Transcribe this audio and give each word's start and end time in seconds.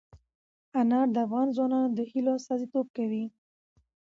انار 0.79 1.07
د 1.15 1.17
افغان 1.25 1.47
ځوانانو 1.55 1.89
د 1.97 1.99
هیلو 2.11 2.31
استازیتوب 2.39 2.87
کوي. 2.97 3.25